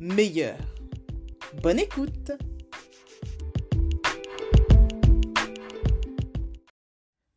[0.00, 0.58] meilleur.
[1.62, 2.32] Bonne écoute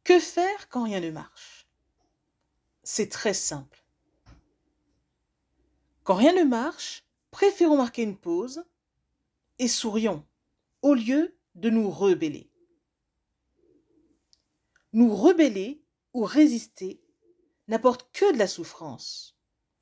[0.06, 1.68] Que faire quand rien ne marche?
[2.84, 3.84] C'est très simple.
[6.04, 8.64] Quand rien ne marche, préférons marquer une pause
[9.60, 10.26] et sourions
[10.82, 12.50] au lieu de nous rebeller.
[14.94, 15.84] Nous rebeller
[16.14, 17.02] ou résister
[17.68, 19.38] n'apporte que de la souffrance.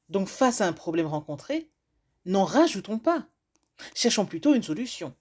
[0.09, 1.71] Donc face à un problème rencontré,
[2.25, 3.27] n'en rajoutons pas.
[3.95, 5.16] Cherchons plutôt une solution.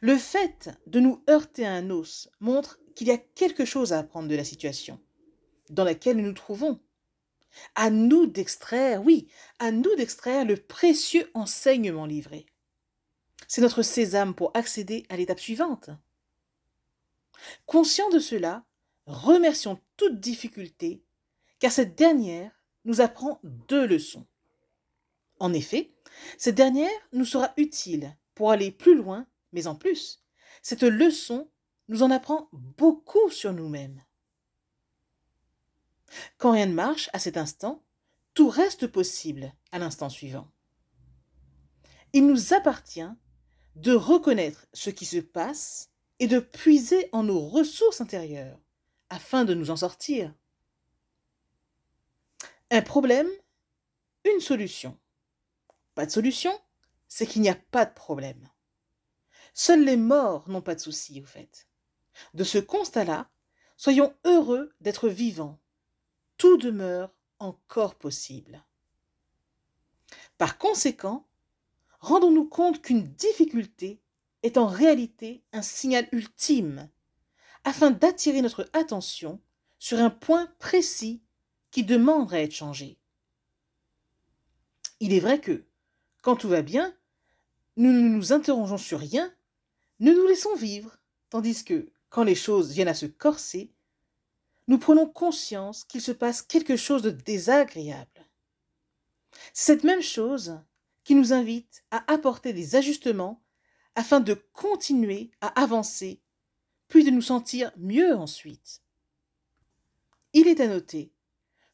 [0.00, 3.98] Le fait de nous heurter à un os montre qu'il y a quelque chose à
[3.98, 5.00] apprendre de la situation
[5.70, 6.80] dans laquelle nous nous trouvons.
[7.74, 12.46] À nous d'extraire, oui, à nous d'extraire le précieux enseignement livré.
[13.48, 15.90] C'est notre sésame pour accéder à l'étape suivante.
[17.66, 18.64] Conscient de cela,
[19.06, 21.02] remercions toute difficulté,
[21.58, 22.52] car cette dernière
[22.84, 24.26] nous apprend deux leçons.
[25.40, 25.94] En effet,
[26.38, 30.22] cette dernière nous sera utile pour aller plus loin, mais en plus,
[30.62, 31.50] cette leçon
[31.88, 34.04] nous en apprend beaucoup sur nous-mêmes.
[36.38, 37.82] Quand rien ne marche à cet instant,
[38.34, 40.48] tout reste possible à l'instant suivant.
[42.12, 43.08] Il nous appartient
[43.76, 48.58] de reconnaître ce qui se passe et de puiser en nos ressources intérieures
[49.08, 50.34] afin de nous en sortir.
[52.70, 53.28] Un problème,
[54.24, 54.98] une solution.
[56.06, 56.58] De solution,
[57.08, 58.48] c'est qu'il n'y a pas de problème.
[59.54, 61.68] Seuls les morts n'ont pas de soucis, au fait.
[62.34, 63.28] De ce constat-là,
[63.76, 65.58] soyons heureux d'être vivants.
[66.36, 68.64] Tout demeure encore possible.
[70.38, 71.26] Par conséquent,
[72.00, 74.00] rendons-nous compte qu'une difficulté
[74.42, 76.88] est en réalité un signal ultime,
[77.64, 79.40] afin d'attirer notre attention
[79.78, 81.22] sur un point précis
[81.70, 82.98] qui demande à être changé.
[85.00, 85.64] Il est vrai que,
[86.22, 86.94] quand tout va bien,
[87.76, 89.32] nous ne nous interrogeons sur rien,
[90.00, 90.98] nous nous laissons vivre,
[91.30, 93.72] tandis que, quand les choses viennent à se corser,
[94.66, 98.28] nous prenons conscience qu'il se passe quelque chose de désagréable.
[99.52, 100.60] Cette même chose
[101.04, 103.42] qui nous invite à apporter des ajustements
[103.94, 106.20] afin de continuer à avancer,
[106.88, 108.82] puis de nous sentir mieux ensuite.
[110.32, 111.12] Il est à noter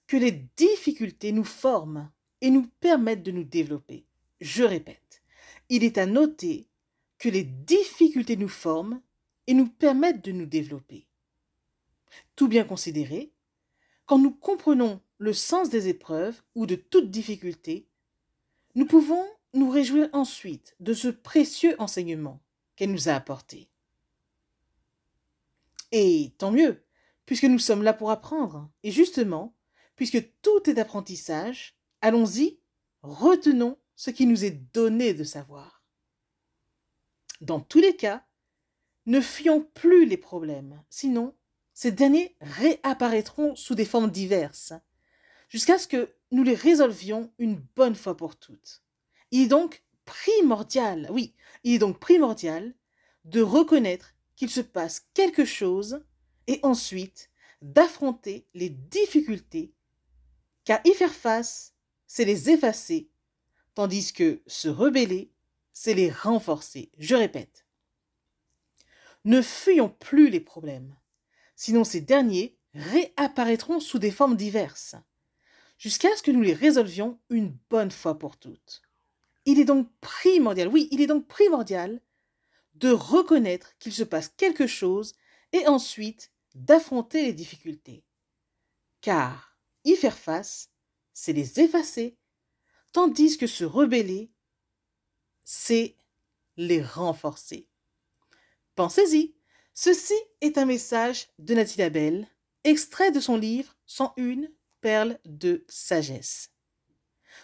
[0.07, 4.07] que les difficultés nous forment et nous permettent de nous développer.
[4.41, 5.22] Je répète,
[5.69, 6.69] il est à noter
[7.19, 9.00] que les difficultés nous forment
[9.47, 11.06] et nous permettent de nous développer.
[12.34, 13.32] Tout bien considéré,
[14.04, 17.88] quand nous comprenons le sens des épreuves ou de toute difficulté,
[18.74, 19.24] nous pouvons
[19.54, 22.41] nous réjouir ensuite de ce précieux enseignement
[22.76, 23.70] qu'elle nous a apporté.
[25.92, 26.84] Et tant mieux,
[27.24, 28.71] puisque nous sommes là pour apprendre.
[28.82, 29.56] Et justement,
[29.97, 32.59] puisque tout est apprentissage, allons-y,
[33.03, 35.83] retenons ce qui nous est donné de savoir.
[37.41, 38.25] Dans tous les cas,
[39.07, 41.34] ne fuyons plus les problèmes, sinon
[41.75, 44.72] ces derniers réapparaîtront sous des formes diverses,
[45.48, 48.83] jusqu'à ce que nous les résolvions une bonne fois pour toutes.
[49.31, 51.34] Il est donc primordial, oui,
[51.65, 52.75] il est donc primordial
[53.25, 56.04] de reconnaître qu'il se passe quelque chose
[56.47, 57.31] et ensuite
[57.63, 59.75] d'affronter les difficultés,
[60.65, 61.75] car y faire face,
[62.07, 63.10] c'est les effacer,
[63.77, 65.31] tandis que se rebeller,
[65.73, 66.91] c'est les renforcer.
[66.99, 67.67] Je répète.
[69.25, 70.97] Ne fuyons plus les problèmes,
[71.57, 74.97] sinon ces derniers réapparaîtront sous des formes diverses,
[75.78, 78.83] jusqu'à ce que nous les résolvions une bonne fois pour toutes.
[79.45, 82.01] Il est donc primordial, oui, il est donc primordial
[82.77, 85.15] de reconnaître qu'il se passe quelque chose
[85.53, 88.05] et ensuite d'affronter les difficultés.
[89.03, 90.71] Car y faire face,
[91.13, 92.17] c'est les effacer,
[92.97, 94.31] tandis que se rebeller,
[95.45, 95.97] c'est
[96.57, 97.69] les renforcer.
[98.75, 99.34] Pensez-y,
[99.75, 102.27] ceci est un message de Nathalie Labelle,
[102.65, 104.47] extrait de son livre 101
[104.81, 106.54] perles de sagesse.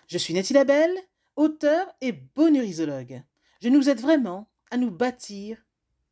[0.06, 0.96] Je suis Nathalie Labelle,
[1.37, 3.22] auteur et bonurisologue.
[3.60, 5.62] Je nous aide vraiment à nous bâtir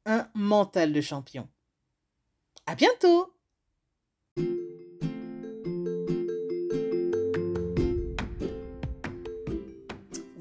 [0.04, 1.48] un mental de champion.
[2.66, 3.34] À bientôt!